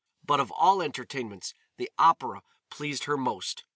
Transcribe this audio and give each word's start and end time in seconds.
But 0.25 0.39
of 0.39 0.49
all 0.53 0.81
entertainments 0.81 1.53
the 1.77 1.91
Opéra 1.99 2.41
pleasured 2.71 3.03
her 3.05 3.17
most. 3.17 3.65